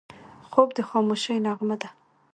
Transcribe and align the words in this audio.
خوب 0.51 0.69
د 0.77 0.79
خاموشۍ 0.89 1.35
نغمه 1.45 1.75
ده 1.81 1.89